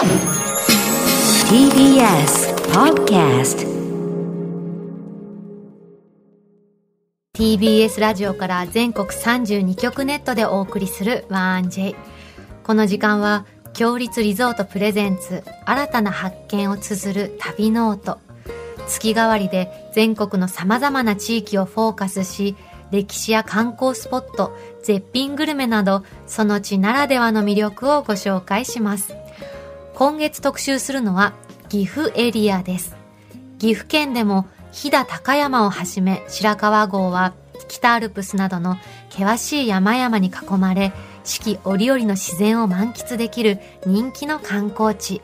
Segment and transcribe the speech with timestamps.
[0.00, 0.08] TBS
[2.72, 3.68] Podcast
[7.34, 11.94] TBS ラジオから全国32局ネットでお送りする 1J
[12.64, 13.44] この時間は
[13.74, 18.20] 共立リゾートプレゼンツ新たな発見を綴る旅ノオト。
[18.88, 22.56] 月替わりで全国の様々な地域をフォーカスし
[22.90, 29.19] 歴史や観光スポット絶品グルメなどその地ならではの魅力をご紹介します。
[30.00, 31.34] 今月特集するのは
[31.68, 32.96] 岐阜エリアです。
[33.58, 37.34] 岐阜県でも飛騨高山をはじめ白川郷は
[37.68, 38.78] 北アルプスなどの
[39.10, 40.94] 険しい山々に囲まれ
[41.24, 45.20] 四季折々の自然を満喫できる人気の観光地。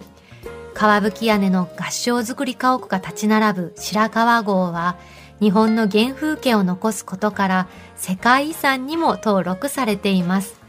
[0.75, 4.99] 川吹屋根の合掌造り家屋が立ち並ぶ白川郷は
[5.41, 10.61] 日本の原風景を残すことから世界遺産にも登録されています。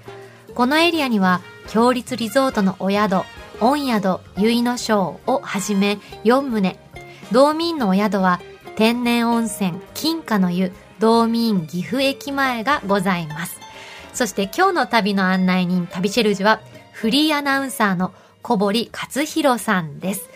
[0.55, 3.25] このエリアには強立リゾートのお宿
[3.59, 6.77] 御宿結の章をはじめ4棟。
[7.31, 8.39] 道民のお宿は
[8.75, 13.59] 天然温泉金華の湯道民岐阜駅前がございます。
[14.13, 20.29] そして今日の旅の案内人旅シェルジュはフリーアナウンサーの小堀克弘さんです。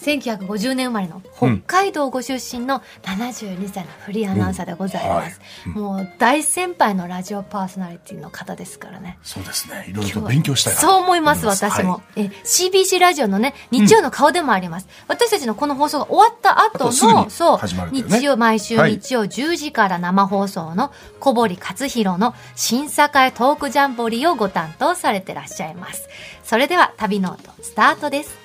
[0.00, 9.86] 1950年生まれの北海道ご出身の72歳のフリーアナウンサーでございます、うんはいもう大先輩のラジオパーソナリティの方ですからねそうですね。
[9.88, 11.94] いろいろと勉強したいなそう思います、私も。
[11.94, 14.88] はえ、CBC ラジオのね、日曜の顔でもあります。
[15.08, 17.58] 私たちのこの放送が終わった後の、あとすぐにそう、
[17.92, 26.08] 日曜、毎週はい日曜10時から生放送の小堀勝弘の審査会トークジャンボリーをご担当されてらっしゃいます。
[26.44, 28.39] それでは旅ノートスタートです。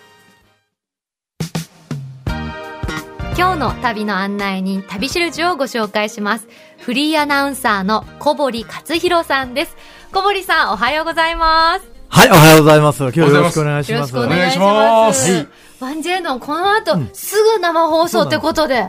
[3.38, 6.48] 今日の旅の案内人、旅しるじをご紹介します。
[6.78, 9.76] フリーアナウンサーの小堀勝弘さんです。
[10.14, 11.86] 小堀さん、おはようございます。
[12.08, 13.04] はい、おはようございます。
[13.04, 14.26] 今日はよろしくお願いしよろします。
[14.26, 15.30] くお願いします。
[15.30, 18.88] いしますワンジェイのこの後、すぐ生放送ってことで、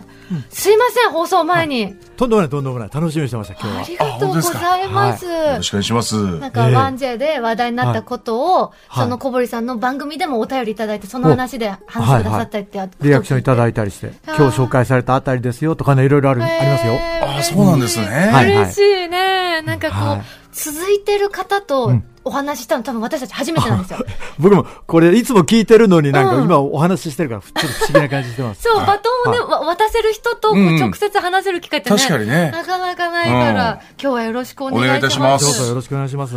[0.50, 1.94] すいません、放送前に。
[2.16, 2.91] とんでもない、とんでもない。
[2.92, 5.25] 楽しみにしてました、今あ日りがとうございます。
[5.25, 6.38] よろしくお願いします。
[6.38, 16.94] なんか、ええワンジェイで話題になったことを、はいその小堀さんの番組でもお便りいただいて、その話で話してくださったりって、リアクションいただいたりして、今日紹介されたあたりですよとかね、いろいろある、ありますよ。
[16.94, 18.06] ああ、そうなんですね。
[18.06, 19.62] はい嬉しいね。
[19.62, 20.22] なんかこう、はい
[20.56, 21.92] 続いてる方と
[22.25, 23.98] お話ししたの多分私たち初めてなんですよ。
[24.41, 28.62] 僕も、これ、いつも聞いてるのになんかうん今お話ししてるから、ちょっと不思議な感じしてます。
[28.62, 34.87] そう、はいバトンをね、わ渡せる人とこううん直接話せる機会ってね、確かにねなかなかないから、うん今日はよろしくお願いします。
[34.87, 36.34] お願いいたしますどうぞよろしくお願いします。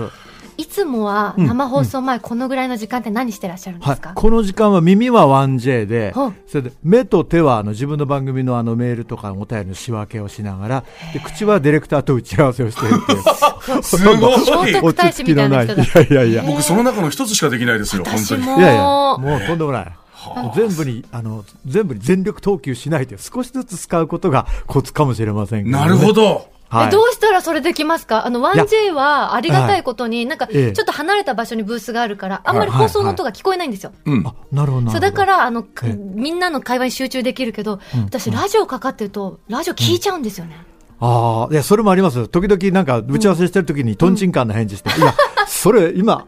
[0.57, 4.11] いつもは生放送前、このぐらいの時間って何してらっしゃるんではいすか、。
[4.13, 13.83] この時間は耳は 1J ではい、それで目と手はあの自分の番組のあのメールとかお便りの仕分けをしながら、で口はディレクターと打ち合わせをしているっていう。
[13.83, 14.75] すごい。
[14.75, 16.43] 落ち着きのないいやいやいや。
[16.45, 18.43] 僕、その中の一つしかできないですよ、本当に。
[18.43, 19.91] いやいや、もうとんでもない。
[20.19, 26.11] はあ全部に、あの、全部に全力投球しないで、少しずつ使うことがコツかもしれませんけどねなるほ。
[26.13, 26.49] ど。
[26.69, 26.87] はい。
[26.89, 28.27] えどうしたらそれできますか？
[28.27, 33.91] あの、1J はありがたいことに、なんか、ちええょっと離れた場所にブースがあるから、あんまり放送の音が聞こえないんですよ。
[34.05, 34.91] なるほど、なるほど。
[34.91, 40.57] そう、だから、あの、ええみんなの会話に集中できるけど、私、ラジオかかってると、ラジオ聞いちゃうんですよね。
[40.99, 42.27] ああ、いや、それもあります。
[42.27, 45.15] 時々なんか、打ち合わせしてる時に、トンチンカンな返事して、いや、
[45.47, 46.27] それ、今、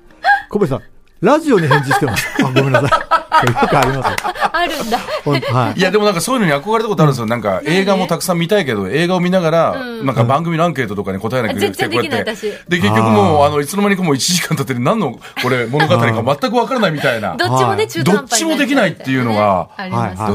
[0.50, 0.82] 小林さん、
[1.22, 2.28] ラジオに返事してます。
[2.44, 3.22] あ、ごめんなさい。
[3.46, 4.32] よくありますよ。
[4.54, 4.98] あるんだ。
[4.98, 5.82] はいい。
[5.82, 7.26] や、でもなんかそういうのに憧れたことあるんですよ。
[7.28, 12.36] なんか映画もたくさん見たいけど、映画を見ながら、うんなんか番組のアンケートとかに答えなきゃいけなくて、こうやって。
[12.36, 17.36] 私で、結局もう、あの、いつの間にかもう1時間経ってて何の、これ、物語か全くわからないみたいな。
[17.38, 19.70] どっちもね、はい中どっちもできないっていうのが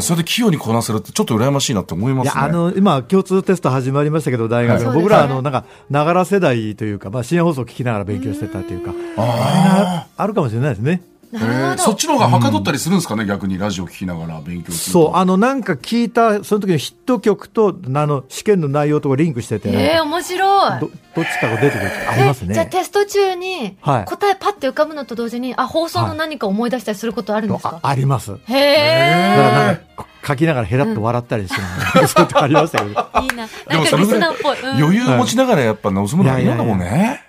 [0.00, 2.32] それで器用にこなせるってちょっと羨ましいなって思いますね。
[2.32, 4.88] いや、あの、今、共通テスト始まりましたけど、大学の。
[4.90, 11.02] はい僕ら、あの、なんか、ながら世代というか、まあ、深夜放送を聞きながら勉強してたというか、あれがあるかもしれないですね。
[11.32, 11.82] なるほど。
[11.82, 15.06] そっちの方がはかどったりするんですかね、逆にラジオ聞きながら勉強すると。
[15.06, 20.80] そう、あの、なんか聞いた、その時のヒット曲と、あの、試験の内容とかリンクしてて、ええ面白い。
[20.80, 22.70] どどっちかが出てくる時ありますえじゃあね。
[22.70, 28.32] テスト中にはい答えパッて浮かぶのと同時に、あ、放送の何か思い出したりすることあるんですか、ああります。
[28.32, 31.60] だかへらなんか、書きながらヘラッと笑ったりして、
[32.06, 33.08] そういうとこありましたけど。
[33.20, 33.22] え。
[33.22, 33.46] いいな。
[33.46, 34.60] でなんかリスナーっぽい。
[34.60, 37.20] うん余裕を持ちながらやっぱ望むのがいいのかもね。
[37.20, 37.25] うん。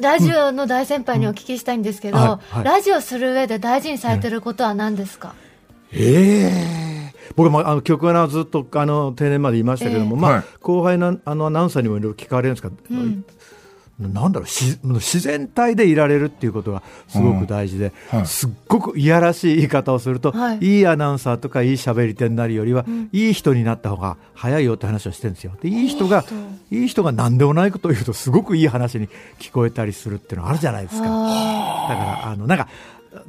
[0.00, 2.24] ラジオの大先輩にお聞きしたいんですけど、うん。
[2.24, 2.38] はい。
[2.50, 5.34] はいラジオする上で大事にされてることは何ですか、
[5.92, 7.14] ええ。
[7.34, 13.24] 僕もあの曲穴はずっとあの定年までいましたけども、まあ、はい後輩のあのアナウンサーにもいろいろ聞かれるんですが、ん
[13.98, 18.26] なんだろうし自然体でいられるっていうことがすごく大事で、はい。
[18.26, 20.58] すっごくいやらしい言い方をすると、はい。
[20.60, 25.52] い、いアナウンサーとかいい喋り手になるよりは、いい人になった方が早いよって話をしてるんですよ。
[25.60, 26.24] でいい人が
[26.70, 26.98] いい人。
[27.02, 29.08] が何でもないことを言うとすごくいい話に
[29.38, 31.02] 聞こえたりするっていうのがあるじゃないですか。
[31.02, 32.68] だからあのなんか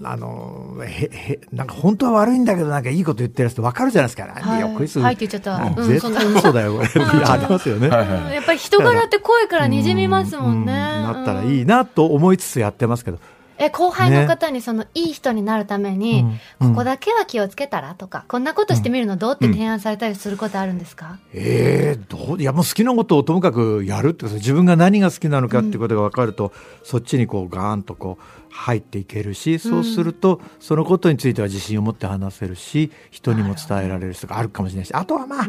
[0.03, 4.24] あの、へ、へ、なんか本当は悪いんだけど、なんかいいこと言ってる人分かるじゃないですか。
[4.24, 4.57] はい。
[4.57, 5.81] いやこいつ、はいって言っちゃった。
[5.81, 5.88] うん。
[5.88, 6.88] 絶対嘘だよ、これ。
[7.25, 7.89] ありますよね。
[7.89, 8.36] はいはい。
[8.36, 10.74] やっぱり人柄って声からにじみますもんね。
[10.74, 13.19] なったらうんいいなと思いつつやってますけど。
[13.62, 16.25] え、後輩の方にその、いい人になるために、
[16.62, 16.69] うん。
[16.69, 26.53] ここだけは気をつけたらとか、こんなことしてみるのどうって提案されたりすることあるんですか、ええどういやもう好きなことをともかくやるって自分が何が好きなのかっていうことが分かると、
[26.83, 35.47] そっちにこうガーンとこう入っていけるしそうすると、そのことについては自信を持って話せるし人にも伝えられる人があるかもしれないしあとはまあ、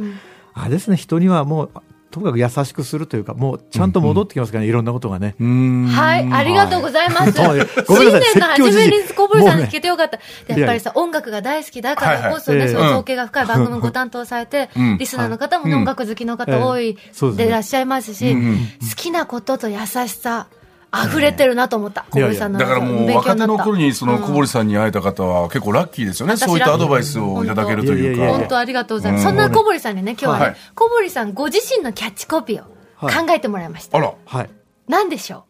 [0.55, 1.71] あれですね人にはもう
[2.11, 5.37] ともかく優しくするというかもうちゃんと戻ってきますからね、いろんなことがね。
[5.39, 7.39] はい、ありがとうございます。
[7.41, 10.19] はいごめんなさい新年の初めに小堀さんに聞けてよかった。
[10.53, 14.99] でやっぱりさ、音楽が大好きだからこそね、はい造形が深い番組をご担当されて、うん。
[14.99, 18.57] リスナーの方もね、音楽好きの方多いそうでいらっしゃいますし、うんうん。
[18.57, 20.49] 好きなことと優しさ、
[20.93, 22.05] 溢れてるなと思った。
[22.11, 26.37] 小堀さんのだからもう若手の頃にその小堀さんに会えた方は結構ラッキーですよね。
[26.37, 28.27] 私そういったアドバイスをいただけるというか。
[28.39, 29.23] 本当ありがとうございます。
[29.23, 32.65] うんそんな小堀さんにね、今日は小堀さんご自身のキャッチコピーを
[33.01, 33.99] 考えてもらいました。
[33.99, 34.13] あら。
[34.27, 34.51] はい
[34.89, 35.45] 何でしょ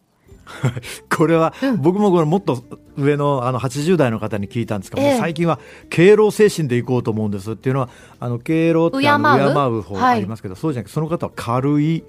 [1.09, 2.63] これは、僕もこれもっと
[2.97, 5.59] 上のあの80代の方に聞いたんですけど、ええ最近は
[5.89, 7.89] 敬老精神でいこうと思うんですっていうのは
[8.19, 12.03] あの敬老ってあの敬う敬う方はいありますけど、そうじゃなくてその方は軽い、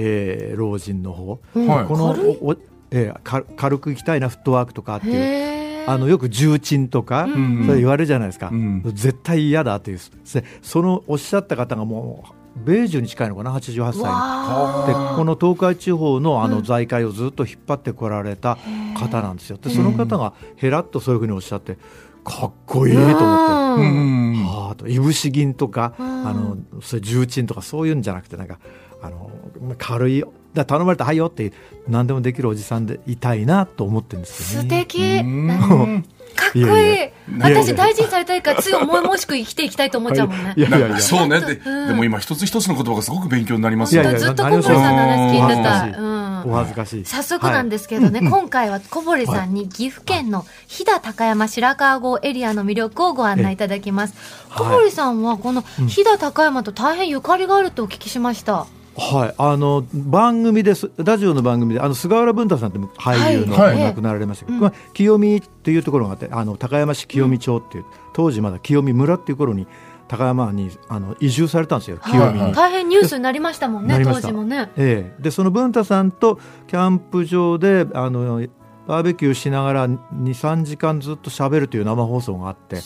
[0.00, 2.10] えー老人の方、はいこの
[2.42, 2.56] お
[2.90, 5.10] えーか軽く行きたいなフットワークとかってう。
[5.10, 5.58] いう
[5.88, 8.82] あのよく重鎮とか、んそれ言われるじゃないですか、うん。
[8.92, 9.98] 絶対嫌だっていう。
[9.98, 18.58] でそのおっしゃった方がもう米寿に近いのかな？88歳でこの東海地方のあの財界をずっと引っ張ってこられた
[18.96, 19.56] 方なんですよ。
[19.56, 21.78] でその方がへらっとそういうふうにおっしゃって
[22.22, 23.24] かっこいいと思って。
[23.24, 24.44] ーううんん。
[24.44, 24.86] はあと。
[24.88, 26.02] いぶし銀とか、ん。
[26.02, 28.58] あのそういう重鎮とかそういうんじゃなくてなんか
[29.02, 29.30] あの
[29.78, 30.24] 軽い
[30.54, 31.52] だ頼まれたはいよって
[31.86, 34.84] 何でもできるおじさんでいたいなと思ってるんですよ素ね。
[34.84, 35.02] 敵。
[35.02, 36.04] うん。
[36.34, 36.64] かっこいい。
[36.64, 37.10] いやいや。
[37.40, 40.54] 私大事にされたいからつい重々しく生きていきたいと思っちゃうもんね。
[40.56, 40.60] い。
[40.60, 40.88] やいや。
[40.88, 40.98] いや。
[40.98, 41.40] そうね。
[41.40, 41.88] でうん。
[41.88, 44.10] でも今一つ一つの言葉がすごく勉強になりますよね。
[44.10, 44.28] いやいや。
[44.28, 45.98] ずっと小堀さんの話聞いてた、
[46.46, 47.04] おうん、恥ずかしい。
[47.04, 54.14] 早速なんですけどね、今回は小堀さんに岐阜県の飛騨高山白川郷エリアの魅力をご案内いただきます。
[54.54, 58.66] 小堀さんはこの飛騨高山と大変ゆかりがあるとお聞きしました。
[58.98, 63.76] はい、あの番組です、ラジオの番組で、あの菅原文太さんって俳優の、はい。
[63.76, 69.68] お亡くなられましたけど、まあ清見っていうところがあって、あの高山市清見町っていう、当時まだ清見村っていう頃に、
[70.08, 72.40] 高山にあの移住されたんですよ、清見に。
[72.40, 72.52] はい。
[72.52, 74.70] 大変ニュースになりましたもんね、 当時もね。
[74.76, 78.42] ええ、でその文太さんとキャンプ場であの
[78.88, 82.76] バーベキューしながら23時間ずっと喋るという生放送があって、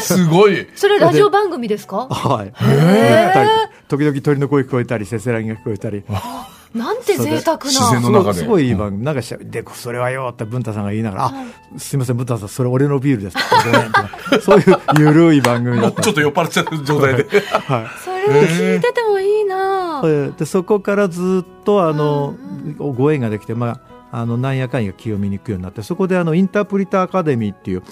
[0.00, 0.68] すごい。
[0.76, 2.06] それラジオ番組ですか？
[2.08, 3.32] はい、へ
[3.88, 6.04] 時々鳥の声聞こえたりせせらぎが聞こえたり。
[6.74, 8.10] なんて贅沢自然な。
[8.10, 8.40] の中で。
[8.40, 8.44] す。
[8.44, 11.32] ごいいい番組、なんかしゃでそれはよって文太さんが言いながら、あ
[11.78, 13.36] すみません文太さんそれ俺のビールです。
[14.42, 15.96] そういうゆるい番組だった。
[15.96, 17.24] もうちょっと酔っ払っちゃう状態で。
[17.24, 17.86] はい。
[18.04, 20.02] それを聞いててもいいな。
[20.04, 20.36] えー。
[20.38, 22.34] でそこからずっとあの、
[22.76, 23.80] ご縁ができて、まあ、
[24.10, 27.82] あのなんやかんや清見に行くようになってそこであのインタープリターアカデミーっていう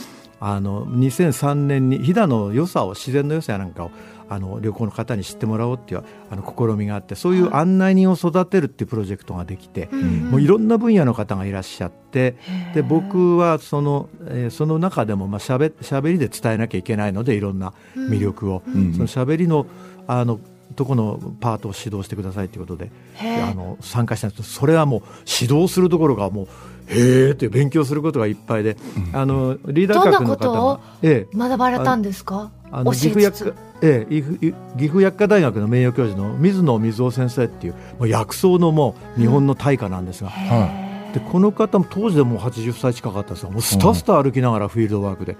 [0.40, 3.90] あの2003年に飛騨の良さを自然の良さやなんかを
[4.28, 12.36] あの旅行の方に知ってもらおうっていうあの試みがあってそういう案内人を育てるっていうプロジェクトができて、もういろんな分野の方がいらっしゃって
[12.74, 18.62] で僕はその,、えーその中でもまあしゃべしゃべりで伝えなきゃいけないのでいろんな魅力を、
[18.94, 19.66] そのしゃべりの
[20.08, 20.40] あの
[20.74, 25.02] とこのパートを指導してくださいということであの参加したんですけどそれはもう
[25.40, 26.46] 指導するところがもう
[26.88, 28.76] へえって勉強することがいっぱいで、
[29.12, 32.52] あのリーダー格の方どんなことをが、ええ、学ばれたんですか？
[32.70, 33.02] あのえつつ。
[33.08, 33.56] 阜薬科。
[33.82, 40.85] ええ、岐阜薬科大学の名誉教授の水野水夫先生っていうもう薬草のもう日本の大家なんですが、は
[41.16, 43.50] でこの方も当時でもう80歳近かったんですよ。
[43.50, 45.34] もうスタスタ歩きながらフィールドワークで、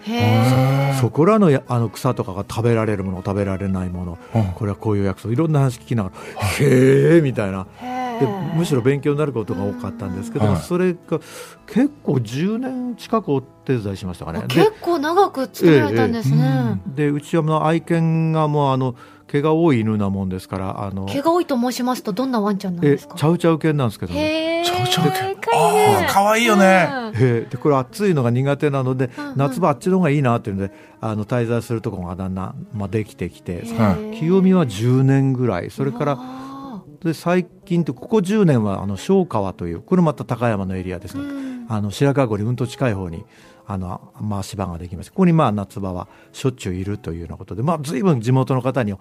[0.99, 4.45] そこらのやあの草とかが食べられるもの食べられないもの、うん。
[4.55, 7.67] これはこういう薬草いろんな話聞きながら、へえみたいな。
[7.83, 11.21] へでーむしろ勉強になることが多かったんですけど、はいそれが
[11.67, 14.41] 結構10年近くお手伝いしましたかね。
[14.41, 16.81] で結構長く作られたんですね。
[16.87, 18.95] でうちはもう愛犬がもうあの
[19.29, 23.17] 毛が多い犬なもんですからあの毛が多いと申しますとどんなワンちゃんなんえですか？
[23.17, 24.61] チャウチャウ犬なんですけど、ね。
[24.61, 24.65] へー。
[24.65, 25.37] ちょうちょう犬。
[25.41, 26.63] かわいいねあーかわいいよね。
[26.63, 27.49] うんえー。
[27.49, 29.37] でこれ暑いのが苦手なので、うんうん。
[29.37, 33.63] 夏場あっちの方がいいなっていうのであの滞在するところがだんだん、まあ、できてきて。
[33.77, 35.71] はい清見は10年ぐらい。
[35.71, 43.25] それからあで最近ってここ10年はあの小川というこれまた高山のエリアですね、ーうんあの白川郷にうんと近い方に
[43.69, 49.01] あの回し場ができましてここにまあ夏場はしょっちゅういるというようなことで、まあ、随分地元の方に教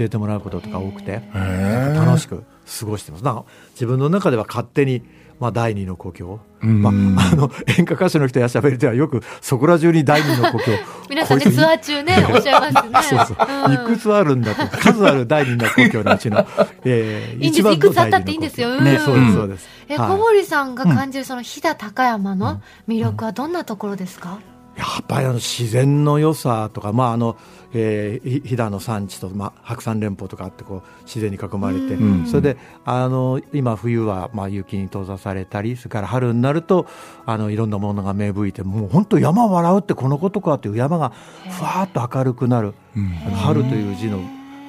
[0.00, 2.44] えてもらうこととか多くて楽しく
[2.80, 3.24] 過ごしてます。
[3.24, 5.02] なんか自分の中では勝手に
[5.40, 6.82] まあ、第二の故郷、うん。
[6.82, 10.72] まあ、あの演歌歌手の人やしゃべりではよくそこら中に第二の故郷。
[11.10, 13.18] 皆さんね、こいつツアー中ね、 おっしゃいますね。
[13.26, 13.72] そうそう、ん。
[13.74, 16.46] いくつあるんだと数ある第二の故郷のうちの、
[16.84, 17.60] えーいいんです。
[17.60, 18.68] 一番のいくつあったっていいんですよ。
[18.70, 18.84] 故郷。
[18.84, 20.08] ね、そうですそうです、え、はい。
[20.10, 24.38] 小堀さんが感じるその飛騨高山の魅力はどんなところですか、
[24.76, 27.36] やっぱりあの自然の良さとか、まああの
[27.74, 32.26] えー、ひ飛騨の産地と、まあ、白山連峰とかあってこう自然に囲まれて、うん。
[32.26, 36.86] それであの今、冬はまあ雪に閉ざされたりそれから春になると
[37.26, 41.10] あのいろんなものが芽吹いてもう本当山笑うってこのことかという山が
[41.50, 42.74] ふわーっと明るくなる、
[43.36, 44.20] 春という字の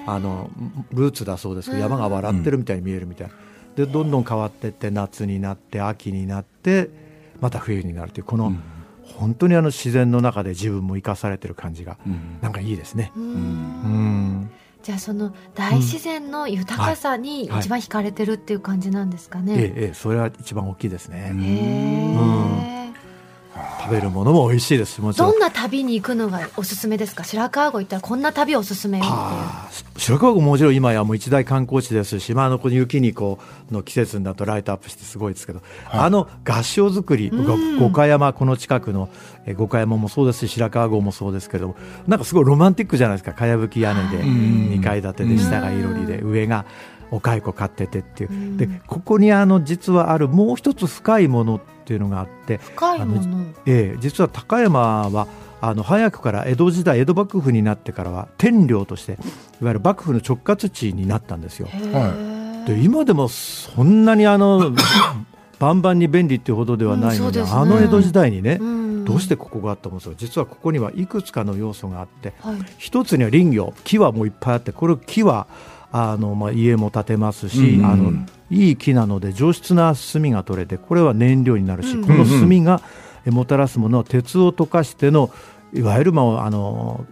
[0.08, 0.50] あの
[0.92, 3.34] ルーツだそうですけど山が笑ってるみたいに見えるみたいな。
[3.76, 6.90] でどんどん変わっていって夏になって秋になって
[7.42, 8.54] また冬になるというこの、
[9.18, 11.98] 本当にあの自然の中で自分も生かされてる感じが、
[12.42, 13.12] なんかいいですね。
[13.16, 14.50] うん
[14.84, 19.56] じゃあその大自然の豊かさにはい一番惹かれてるっていう感じなんですかええね。
[19.56, 21.32] ええ、それは一番大きいですね。
[21.36, 22.94] へー
[23.82, 25.02] 食べるものも美味しいです。
[25.02, 25.32] もちろん。
[25.32, 25.40] どん。
[25.40, 27.24] な旅に行くのがおすすめですか？
[27.24, 29.16] 白川郷行ったらこんな旅おすすめよっていう。
[29.18, 37.56] ああ白川郷ももちろん今やもう一大観光地ですし、まあ、あのこの雪にこうの季節になるとライトアップしてすごいですけど、あの合掌造り、ご
[37.88, 39.10] 五箇山この近くの
[39.46, 41.76] え五箇山もそうですし白川郷もそうですけども
[42.08, 43.34] なんかすごいロマンティックじゃないですか。
[43.34, 46.66] かやぶき屋根で2階建てで下がいろりで上が
[47.12, 48.58] お蚕飼っててっていう。
[48.58, 53.46] でここにあの実はあるもう一つ深いものっていうのがあって深いもの。
[53.68, 55.28] ええ、実は高山は
[55.62, 59.16] あの早くから江戸時代江戸幕府になってからは天領としてい
[59.64, 61.68] わゆる幕府の直轄地になったんですよ。
[62.66, 64.74] で今でもそんなにあの
[65.60, 67.62] バンバンに便利っていうほどではないので,、うんですね。
[67.62, 69.06] あの江戸時代にね、うん。
[69.06, 72.56] どうしてここがあったんですか実はここにはいくつかの要素があってはい。
[72.80, 73.74] 一つには林業。
[73.84, 75.48] 木はもういっぱいあってこれ木は
[75.92, 77.86] あの、まあ、家も建てますし、うん。
[77.86, 78.12] あの
[78.50, 82.06] いい木なので上質な炭が取れてこれは燃料になるし、うん。
[82.06, 82.82] この炭が
[83.26, 85.32] えもたらすものは鉄を溶かしての
[85.74, 87.06] いわゆる、まあ、あの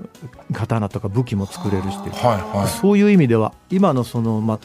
[0.54, 2.68] 刀とか武器も作れるしはいはい。
[2.68, 4.60] そういう意味では今のその、まあ、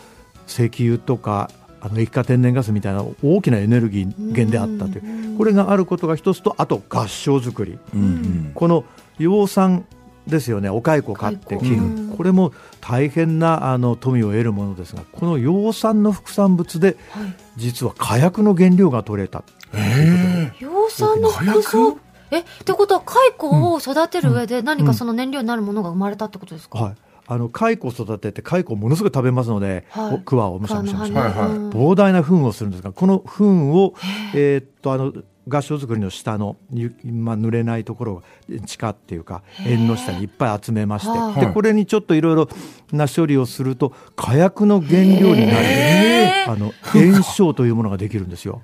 [0.46, 5.38] 石油とかあの液化天然ガスみたいな大きなエネルギー源であったという。
[5.38, 7.78] これがあることが一つとあと合掌造り。
[7.94, 8.50] うん。
[8.54, 8.84] この
[9.18, 9.84] 養蚕
[10.28, 10.68] ですよね。
[10.68, 11.58] お蚕を飼って蚕。
[11.58, 12.14] 切るうん。
[12.16, 17.34] これも大変なあの富を得るものですがこの養蚕の副産物ではい。
[17.56, 19.42] 実は火薬の原料が取れた。
[19.74, 21.98] え養蚕の服装
[22.30, 26.94] えってことは蚕を育てる上で何かその燃料になるものが生まれたってことですか、はい。
[27.26, 30.14] あの蚕を育てて蚕をものすごい食べますので、はい。
[30.14, 33.94] お桑をむしゃむしゃむしゃ膨大な糞をするんですがこの糞を、
[34.34, 35.12] えーっとあの
[35.48, 38.22] 合掌造りの下の、ゆまあ、濡れないところ
[38.66, 42.48] 地下っていうか縁の下にいっぱい集めまして、はあでこれにちょっといろいろ
[42.92, 46.28] な処理をすると火薬の原料になる。
[46.48, 48.62] あの炎症というものができるんですよ。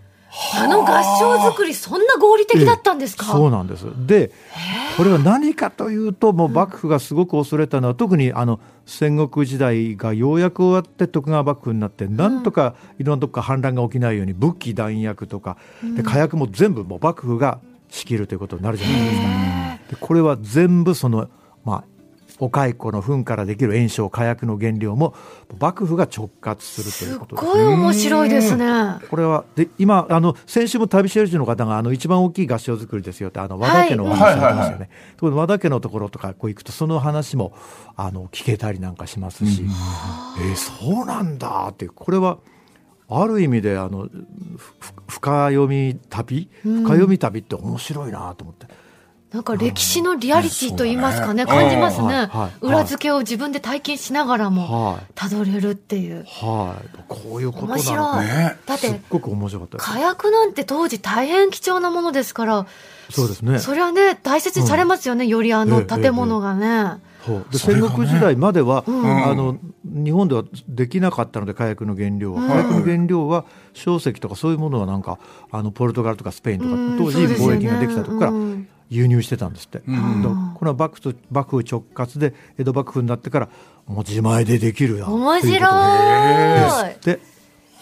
[0.56, 3.86] あの合掌造りそんな合理的だったんですか、そうなんです。
[4.06, 4.32] で
[4.96, 15.56] これは何かというともう幕府がすごく恐れたのは、特にあの戦国時代がようやく終わって徳川幕府になってなんとかいろんなとこから反乱が起きないように武器弾薬とか
[15.96, 19.24] で火薬も全部もう幕府が仕切るということになるじゃないですか。
[19.90, 21.28] でこれは全部その
[21.64, 21.84] まあ
[22.40, 25.14] お蚕の糞からできる炎症火薬の原料も
[25.60, 28.66] 幕府が直轄するということですごい面白いですね。
[29.08, 34.90] これはで今あの先週も旅シェルジュの方があの一番大きい合掌造りですよってあの和田家のお話されてましたよね。
[35.20, 37.52] この和田家のところとかこう行くとその話も
[37.94, 42.38] あの聞けたりなんかしますし、えーそうなんだっていうこれは
[43.08, 44.08] ある意味であの
[45.06, 46.48] 深読み旅？
[46.62, 48.66] 深読み旅って面白いなと思って。
[49.34, 51.50] なんか歴史のリアリティと言いますかね、ね。
[51.50, 55.02] 感じますね、はいはいはい裏付けを自分で体験しながらもはい。
[55.16, 56.24] たどれるっていう。
[56.24, 59.78] はい、こういうことな面白い、のかねだってすっごく面白かった。
[59.78, 62.66] 火薬なんて当時大変貴重なものですから
[63.10, 63.58] そうですね。
[63.58, 67.46] それはね大切にされますよね、よりあのええ建物がね、そう。
[67.50, 69.24] で戦国時代までは、ん。
[69.26, 75.18] あの日本ではできなかったので火薬の原料は、火薬の原料は硝石とかそういうものはなんか
[75.50, 76.98] あのポルトガルとかスペインとか、うん。
[76.98, 80.22] 当時貿易ができたとこからうん輸入してたんですって、ん。
[80.22, 83.48] だからこれは幕府と幕府直轄で江戸幕府になってから
[83.86, 85.60] もう自前でできるよ面白い。
[87.04, 87.20] で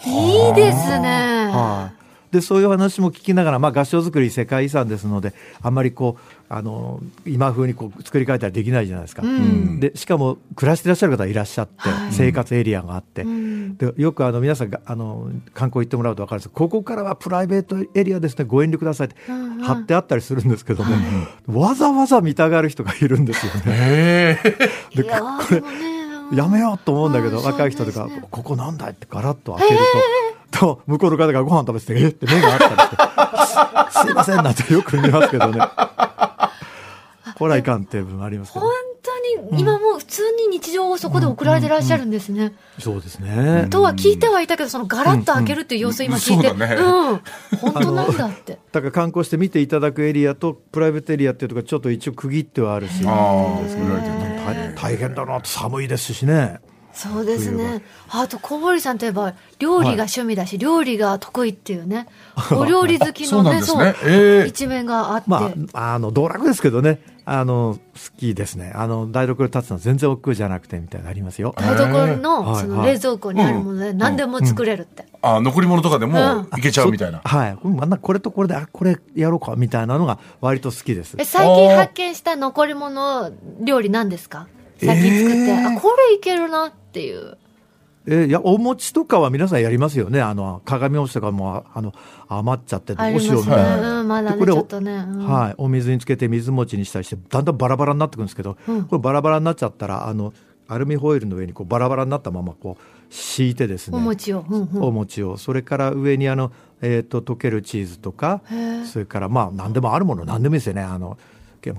[0.05, 1.92] いいですね、はい、
[2.33, 9.79] でそういう話も聞きながら、まあ、合掌造り世界遺産ですのであんまりこうあの今風にこう作り変えたりできないじゃないですか、ん。
[9.79, 12.11] でしかも暮らしていらっしゃる方いらっしゃって、はい。
[12.11, 13.77] 生活エリアがあって、ん。
[13.77, 16.49] でよくあの皆さんがあの観光行ってもらうと分かるんです。
[16.49, 18.45] ここからはプライベートエリアですね。
[18.45, 19.15] ご遠慮くださいって
[19.61, 20.95] 貼ってあったりするんですけども、
[21.47, 23.61] わざわざ見たがる人がいるんですよね。
[23.69, 24.49] ええ。
[24.95, 29.85] でこーでもねやめようと思うんだけど、うん若い人とか、ここなんだいってガラッと開けると、
[30.61, 32.07] の向こうの方がご飯食べててえ？
[32.09, 32.89] って目があったりし
[33.93, 35.59] てすいませんなんてよく見ますけどね。
[37.35, 38.65] これはいかんっていう部分ありますけど。
[38.65, 42.53] 本当に今もう普通に日常をそこで送られてらっしゃるんですね。
[42.79, 43.67] そうですね。
[43.69, 46.53] とは聞いてはいたけど、そのガラッと開けるっていう様子を今聞いて、うん。
[46.53, 46.59] うん。
[46.59, 46.81] ねう
[47.15, 47.17] ん、
[47.57, 48.59] 本当なんだって。
[48.71, 53.03] だから観光して見ていただくエリアとプライベートエリアっていうところがちょっと一応区切ってはあるし。
[53.05, 53.61] あ
[54.75, 55.49] 大変だなって。
[55.49, 56.59] 寒いですしね
[56.93, 57.81] そうです冬ね。
[58.09, 62.07] あと、小堀さんといえば、料理が趣味だし、料理が得意っていうね、
[62.55, 63.95] お料理好きのね、そうね。
[64.05, 64.47] ええ。
[64.47, 65.29] 一面があって。
[65.29, 66.99] まああの道楽ですけどね。
[67.25, 68.73] あの好きですね。
[68.75, 71.55] あの台所に立つのは全然億劫じゃなくてみたいなのありますよ。
[71.57, 75.05] 台所のはいその冷蔵庫にあるもので何でも作れるって。
[75.21, 77.21] あ残り物とかでもいけちゃうみたいな。
[77.23, 77.55] はい。
[77.55, 81.15] これまあこれとこれであこれやろうかみたいなのが割と好きです。
[81.17, 83.31] え、最近発見した残り物
[83.61, 84.47] 料理何ですか？
[84.83, 87.37] 最近作って、えーあ、これいけるなっていう。
[88.05, 90.21] えいやお餅とかは皆さんやりますよね。
[90.21, 91.93] あの鏡餅とかもあの
[92.27, 92.93] 余っちゃって。
[92.93, 94.91] お塩みたいな、うん、まだね、これをちょっとね。
[94.91, 95.25] うん。
[95.25, 98.83] はい、お水につけて水餅にしたりしてだんだんバラバラになってくるんですけど、うん。
[98.83, 100.33] これバラバラになっちゃったらあの
[100.67, 103.97] アルミホイルの上にこうバラバラになったままこう敷いてですね。
[103.97, 104.45] お餅を。
[104.49, 104.83] うんうん。
[104.83, 105.37] お餅を。
[105.37, 108.41] それから上にあの、えー、と溶けるチーズとか
[108.85, 110.81] それからまあ何でもあるもの何でもいいですよね。
[110.81, 111.17] あの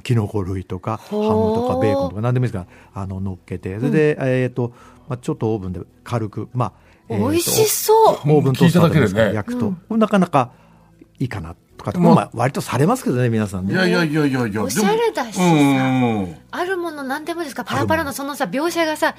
[0.02, 3.78] きのこ類とかハムとかベーコンとか何でもいいですからあの乗っけて。
[3.78, 4.72] それで、えーと
[5.08, 6.72] まあ、ちょっとオーブンで軽くまあ、
[7.08, 8.06] えーと美味しそう。
[8.14, 10.00] オーブントースターで焼くと、うん。
[10.00, 10.52] なかなか
[11.18, 14.62] いいかなとかって、まあまあ、割とされますけどね皆さんねいやいやいやいやいや。
[14.62, 15.42] おしゃれだしさ
[16.56, 19.16] あるもの何でもですかパラパラのそのさ、描写がさ、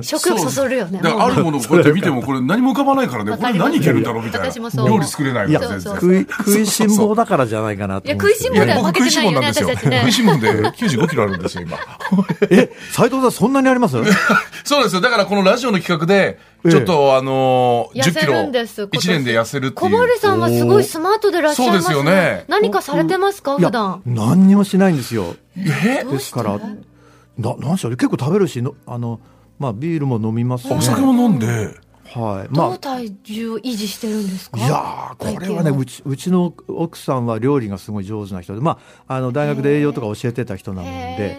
[0.00, 1.00] 食欲そそるよね。
[1.02, 3.36] だからあるものをこうやって見てもこれ何も浮かばないからね。
[3.36, 4.86] これ何いけるんだろうみたいな。
[4.86, 5.92] 料理作れないいやから全然。
[5.92, 9.68] そう食い食いしん坊だからじゃないかなといや食いしん坊だよいや僕食いしん坊なんですよ。
[9.68, 11.78] 負けてないよね食いしん坊で95キロあるんですよ、今。
[12.50, 13.96] え斉藤さんそんなにあります？
[14.62, 15.00] そうですよ。
[15.00, 16.38] だからこのラジオの企画で、
[16.68, 18.82] ちょっとあのー、10痩せキロ、るんです。
[18.82, 19.90] 1年で痩せるっていう。
[19.92, 22.44] 小堀さんはすごいスマートでいらっしゃいますそうですよね。
[22.48, 24.02] 何かされてますかいや普段？
[24.06, 25.36] 何にもしないんですよ。
[25.56, 26.04] え？
[26.04, 29.20] ですからななんでしょう結構食べるしのあの、
[29.58, 32.54] まあ、ビールも飲みますし、お酒も飲んで、はい。
[32.54, 34.58] まどう体重を維持してるんですか？
[34.60, 41.36] あいやーこれはねうちうちの奥さんは料理がすごい上手な人で、まあ、あの大学で栄養とか教えてた人なので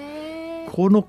[0.72, 1.08] この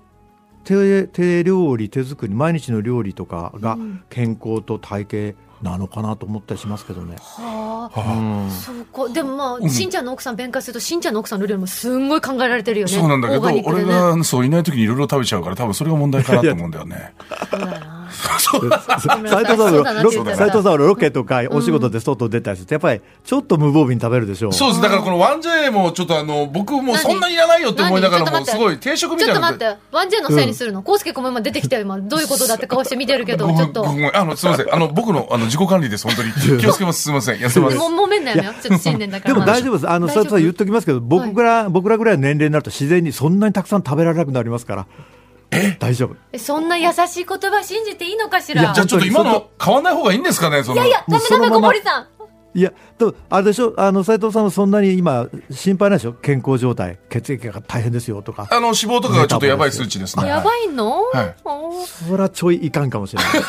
[0.64, 4.02] 手手料理手作り毎日の料理とかがうん。
[4.10, 7.16] 健康と体型なのかなと思ったりしますけどね。
[7.18, 8.00] はあ。
[8.00, 8.50] うん。
[8.50, 9.12] そうか。
[9.12, 12.92] でもまあ、うんしんちゃんの奥さん弁解するとしんちゃんの奥さんの料理もすんごい考えられてるよね。
[12.92, 17.12] そうなんだけど、オーガニックで俺ねがそういない時にいろいろ食べちゃうから多分それが問題かなと思うんだよね。
[17.50, 24.52] そうだな斉藤さんそうだなはロケとかお仕事で外出たりするとやっぱりちょっと無防備に食べるでしょう。
[24.52, 24.82] そうです。
[24.82, 33.82] だからこの 1J もちょっとあの、僕もそんなにいらないよって思いながらも、何すごい定食みちょたいなのっと待って、ワンジェンのせいにするの、コウスケ君も今出てきて、今、どういうことだって顔して見てるけど、ちょっと。
[33.82, 34.74] ごめんあの、すみません。
[34.74, 36.06] あの、僕の、あの、自己管理です。
[36.06, 36.60] 本当に。
[36.60, 37.02] 気をつけます。
[37.02, 37.36] すみません。
[37.36, 37.76] 痩せます。
[37.76, 38.50] ももめんなよね。
[38.62, 39.34] ちょっと新年だから。
[39.34, 39.88] でも大丈夫です。
[39.88, 44.86] あの、大丈夫斉藤さん言っときますけど、僕ら、僕らぐらいの年齢になると自然にそんなにたくさん食べられなくなりますから。
[45.78, 46.16] 大丈夫。
[46.32, 48.62] えそんな優しい言葉信じていいのかしら？
[48.62, 50.76] いやじゃあちょっと今の買わない方がいいんですかねその。
[50.76, 52.06] いやいや、ダメダメ、小森さん。
[52.52, 56.12] いや、とあれでしょ、あの、斉藤さんはそんなに今、心配ないでしょ？
[56.14, 56.98] 健康状態。
[57.08, 58.48] 血液が大変ですよとか。
[58.50, 60.26] あの、脂肪とかがちょっとやばい数値ですね。
[60.26, 61.34] やばいの、はい
[61.86, 63.32] そりゃちょいいかんかもしれない。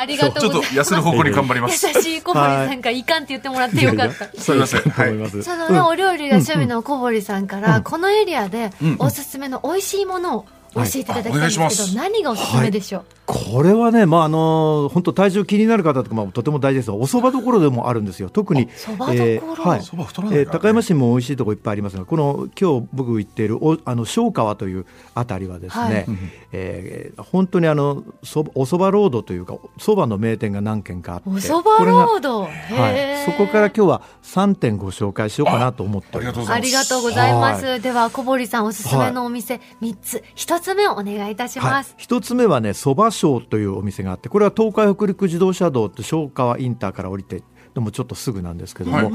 [0.00, 0.92] ありがとちょっとうございます。
[0.92, 1.86] 痩せる方向に頑張ります。
[1.86, 4.28] 優しい小堀さんがいかんって言ってもらってよかった。
[4.40, 4.82] すみません。
[4.82, 5.10] とはい。
[5.10, 5.42] 思います。
[5.42, 11.96] そのね、お料理が趣味の小堀さんから、このエリアでうんおすすめの美味しいものを教えていただきたいんですけど、す。
[11.96, 18.28] 何がおすすめでしょう、これはね、まあ、あの、本当体重気になる方とか、まあ、とても大事ですがお蕎麦どころでもあるんですよ。
[18.28, 18.68] 特に。
[18.76, 26.06] そばどころ、えーはいそば太らないえーからね高山市も美味しいところいっぱいありますがこの今日僕行っているおあの小川というあたりはですね、はい
[26.52, 32.42] えー本当にあのそおそばロードというかそばの名店が何軒かあっておそばロード？
[32.42, 36.58] はいー、そこから今日は3点ご紹介しようかなと思ってありがとうございます。
[36.58, 37.66] ありがとうございます。
[37.66, 47.42] はでは、小堀さんおすすめのお店3つ、1つ目をお願いいたしはいます。、一つ目はねそば庄というお店があってこれは東海北陸自動車道って小川インターから降りて
[47.74, 49.12] でもちょっとすぐなんですけども、はい。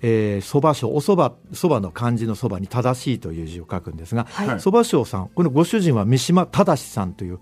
[0.00, 4.60] えーそば庄おそばそばの漢字のそばに正しいという字を書くんですがはい。
[4.60, 7.40] そば庄さんこのご主人は三島正さんという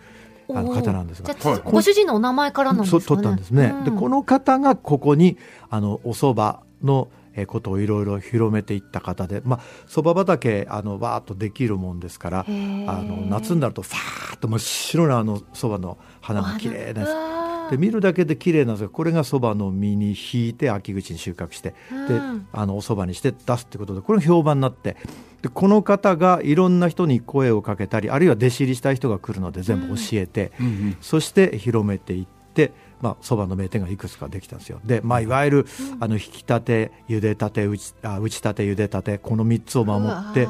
[0.49, 3.05] あの方なんですがご主人のお名前からなんですかね。
[3.05, 5.37] 取ったんですね、うんでこの方がここに
[5.71, 17.11] あのお蕎麦のえーことをいろいろ広めていった方で、まあ、蕎麦畑あのわーっとできるもんですからあの夏になるとファーッと真っ白なあの蕎麦の花が綺麗なやつ。
[17.11, 17.47] うわー。
[17.71, 21.75] で見るだけで綺麗なんですがこれがそばの実に引いて秋口に収穫して、
[22.09, 22.47] でうん。
[22.53, 24.97] あのおそばにして出すってことでこれが評判になって
[25.43, 30.97] でこの方がいろんな人に声をかけたりあるいは弟子入りしたい人が来るので全部教えて、うんうん。
[31.01, 34.81] そして広めていってまあ、そばの名店がいくつかできたんですよ。
[34.85, 35.67] で、まあ、いわゆる、
[36.01, 40.49] あの引き立て茹でたて打ちあ打ちたて茹でたてこの3つを守って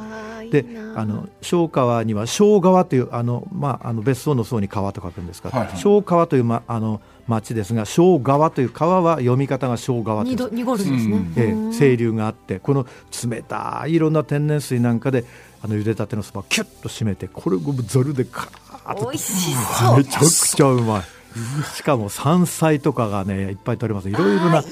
[0.50, 5.78] でいいなあの小川には小川というあの、まあ、あの別荘の層に川と書くんですが、はいはい。
[5.78, 10.34] 小川という、ま、あの町ですが小川という川は読み方が小川という。
[10.34, 11.32] んです二度濁るんですね、うん。
[11.36, 11.72] ええうん。
[11.72, 12.86] 清流があってこの
[13.28, 15.24] 冷たいいろんな天然水なんかで
[15.62, 19.06] あの茹でたてのそばをキュッと締めてこれをざるでカーッと。
[19.06, 19.96] 美味しそう。
[19.98, 21.15] めちゃくちゃうまい
[21.74, 24.08] しかも山菜とかがねいっぱい取れます。
[24.08, 24.62] いろいろな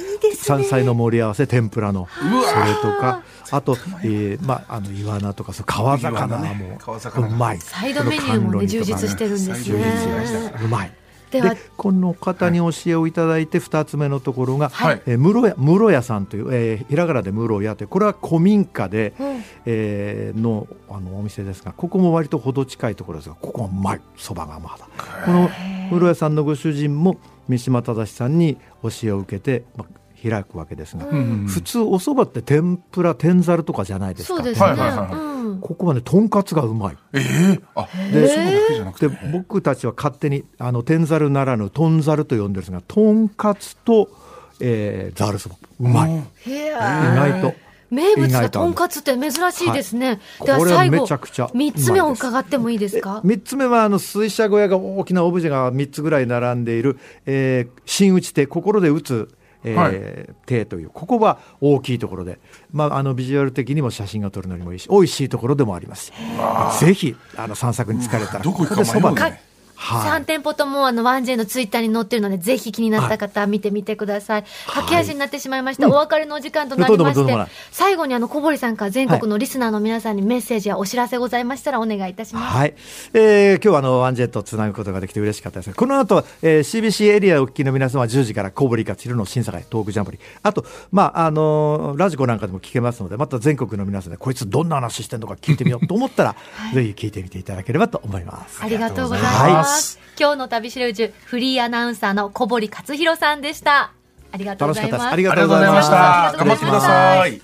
[0.42, 2.08] 山菜の盛り合わせ天ぷらの。
[2.12, 6.78] そうわれとかあと、えーまあ、あのイワナとかそう川魚も
[7.16, 7.58] うまい。
[7.58, 10.52] サイドメニューもね充実してるんですね。
[10.54, 10.92] まうまい
[11.40, 15.02] ではこの方に教えをいただいて2つ目のところが、はい。
[15.06, 19.44] えー室屋室屋さんという、えーひらがなで室屋というこれは古民家で、うん。
[19.66, 24.88] えーのあのお店ですがここも割と程近いところですがここはうまいそばがまだ。
[25.24, 25.50] この
[25.90, 27.18] 室屋さんのご主人も
[27.48, 31.46] 三島忠さんに教えを受けて、まあ、開くわけですが、うん。
[31.46, 34.68] 普通お蕎麦って天ぷら天ざるとかじゃないですかそうですね、
[35.60, 36.96] ここはねとんかつがうまい。
[37.12, 39.08] ええあでそうだけじゃなくて。
[39.08, 44.08] で僕たちは勝手にあの天ざるならぬとんざると呼んでるんですがとんかつと、
[44.60, 45.56] えー、ざるそば。
[45.80, 47.64] うまい、意外と。
[47.90, 50.46] 名物がとんかつって珍しいですね、はい。
[50.46, 59.28] ではこれはめ最後ちゃくちゃ三つ目を伺ってもいいですか？3つ目はあの水車小屋が大きなオブジェが3つぐらい並んでいる、えー、新打ち手心で打つ、
[59.64, 60.34] えーはい。
[60.46, 62.38] 手というここは大きいところで、
[62.72, 66.12] まあ、あのビジュアル的にも写真が撮るのにもいいし美味しいところでもあります。
[66.78, 68.40] しぜひあの散策に疲れたら。
[68.40, 70.20] どこ行くか迷うねはい。
[70.22, 82.74] 3店舗ともあの 1J のツイッターに載ってるのでぜひ気になった方見てみてください、駆け足になってしまいました、お別れのお時間となりまして最後にあの小堀さんから全国のリスナーの皆さんにメッセージやお知らせございましたらお願いいたします、はい、
[83.12, 85.74] えー、今日はあのワンジェットをつなぐことができて嬉しかったです。
[85.74, 96.36] この後は、えー、CBC エリアをお聞きの皆様は10時から小堀か昼の審査会トークジャンボリーあとまああのーラジコなんかでも聞けますのでまた全国の皆さんでこいつどんな話してんのか聞いてみようと思ったら、
[96.74, 98.60] ぜひ聞いてみていただければと思います。
[98.62, 99.70] ありがとうございありがとうございま。
[99.70, 103.92] ます今日の旅しる宇宙、フリーアナウンサーの小堀克弘さんでした。
[104.30, 105.06] ありがとうございます。
[105.06, 107.42] ありがとうございましたた頑張ってください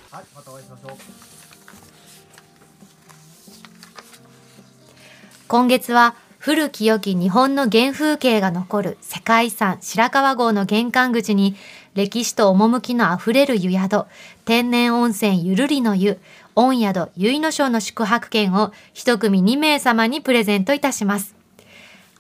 [5.48, 11.56] 今月は古き良き日本の原風景が残る世界遺産白川郷の玄関口に
[11.94, 14.04] 歴史と趣のあふれる湯宿、
[14.44, 16.18] 天然温泉ゆるりの湯、
[16.54, 21.39] 御宿結の章の宿泊券を一組2名様にプレゼントいたします。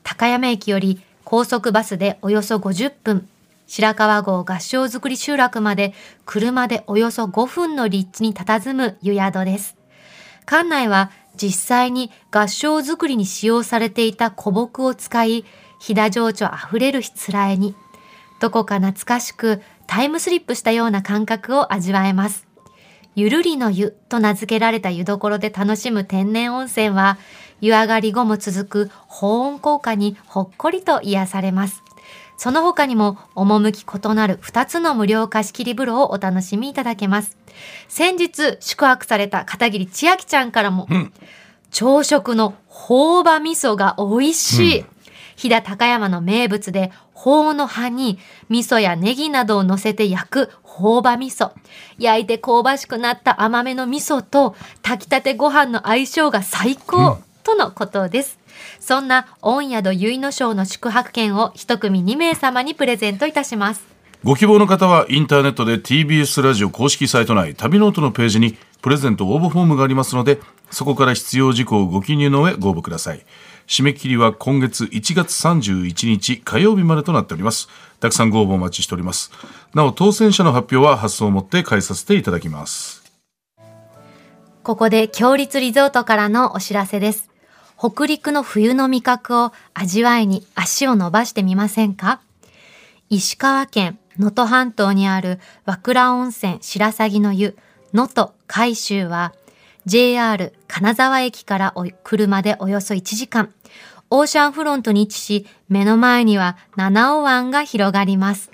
[0.02, 3.28] 高山駅より高速バスでおよそ50分、
[3.66, 5.94] 白川郷合掌造り集落まで
[6.26, 9.76] 車でおよそ5分の立地に佇む湯宿です。
[10.46, 15.44] 館内は実際に合掌造りに使用されていた古木を使い、
[15.78, 17.74] 飛騨情緒あふれるしつらえに、
[18.40, 22.46] どこか懐かしくタイムスリップしたような感覚を味わえます。
[23.14, 27.18] ゆるりの湯と名付けられた湯どころで楽しむ天然温泉は、
[27.60, 31.82] 湯上がり後も続く保温効果にほっこりと癒されます。
[32.36, 37.36] その他にも、趣異なる2つの無料貸し切り風呂をお楽しみいただけます。
[37.86, 40.88] 先日、宿泊された片桐千秋ちゃんからも、
[41.70, 44.84] 朝食の朴葉味噌が美味しい。
[45.36, 48.18] 飛騨高山の名物で、朴の葉に
[48.48, 51.50] 味噌やネギなどを乗せて焼く朴葉味噌。
[51.98, 58.38] 焼いて香ばしくなった甘めの味噌と炊きたてご飯の相性が最高、とのことです。
[58.78, 63.90] そんな御宿結の章の宿泊券を一組2名様にプレゼントいたします。
[64.22, 73.24] ご希望の方はインターネットで TBS ラジオ公式サイト内旅ノオトのページにプレゼント応募フォームがありますのでそこから必要事項をご記入の上ご応募ください
[73.66, 79.30] 締め切りは今月1月31日火曜日までとなっておりますたくさんご応募お待ちしております
[79.72, 83.00] なお当選者の発表は発送をもって代えさせていただきます
[84.62, 87.29] ここで共立リゾートからのお知らせです。
[87.82, 92.20] 北陸の冬の味覚を味わいに足を伸ばしてみませんか？
[93.08, 97.56] 石川県能登半島にある和倉温泉白鷺の湯
[97.94, 99.32] 能登海州は
[99.86, 103.50] JR 金沢駅から車でおよそ1時間。
[104.10, 108.50] オーシャンフロントに位置し目の前には七尾湾が広がります。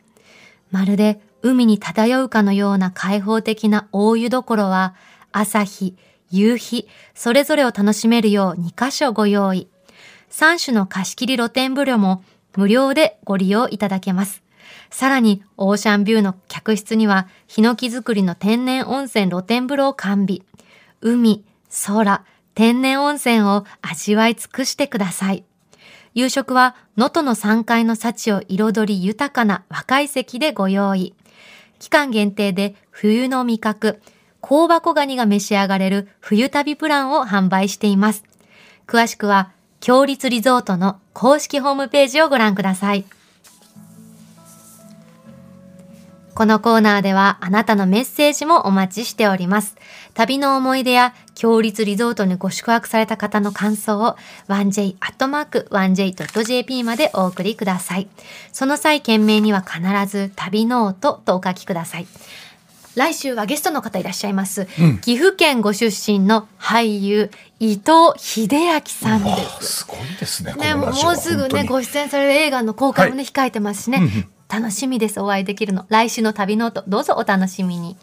[0.71, 4.95] まるで海に漂うかのような開放的な大湯どころは、
[5.33, 5.97] 朝日、
[6.31, 9.69] 夕日、それぞれを楽しめるよう2カ所ご用意。
[10.31, 12.25] 3種の貸し切り露天風呂も
[12.57, 14.43] 無料でご利用いただけます。
[14.91, 20.41] さらに、オーシャンビューの客室には、ヒノキ作りの天然温泉露天風呂を完備。
[21.01, 21.45] 海、
[21.87, 25.45] 空、天然温泉を味わい尽くしてください。
[26.15, 31.15] 夕食は能登の3階の幸を彩り豊かな若い席でご用意。
[31.79, 34.01] 期間限定で冬の味覚、
[34.49, 38.23] 香箱ガニが召し上がれる冬旅プランを販売しています。
[38.87, 39.51] 詳しくは、
[39.81, 43.05] 共立リゾートの公式ホームページをご覧ください。
[46.37, 49.75] このコーナーではあなたのメッセージもお待ちしております。
[50.15, 54.15] 旅の思い出や共立リゾートにご宿泊された方の感想を
[54.49, 58.07] 1j.1j.jp までお送りください。
[58.53, 62.07] その際件名には必ず旅ノオトとお書きください。
[62.97, 64.67] 来週はゲストの方いらっしゃいます。
[65.03, 67.31] 岐阜県ご出身の俳優
[67.61, 69.31] 伊藤秀明さんで
[69.61, 69.85] す。
[69.85, 70.55] すごいですね。
[70.55, 74.01] ね、もうすぐね、ご出演される映画の公開もね、は控えてますしね。
[74.49, 75.85] 楽しみです、お会いできるの。
[75.91, 77.99] 来週の旅ノート、どうぞお楽しみに。